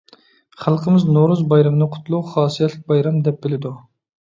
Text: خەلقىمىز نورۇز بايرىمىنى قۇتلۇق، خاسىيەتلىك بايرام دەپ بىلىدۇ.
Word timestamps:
خەلقىمىز 0.63 1.05
نورۇز 1.17 1.43
بايرىمىنى 1.51 1.89
قۇتلۇق، 1.97 2.33
خاسىيەتلىك 2.33 2.91
بايرام 2.95 3.23
دەپ 3.31 3.41
بىلىدۇ. 3.47 3.77